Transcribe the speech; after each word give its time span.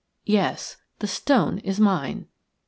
Yes, 0.25 0.77
the 0.97 1.05
stone 1.05 1.59
is 1.59 1.79
mine." 1.79 2.25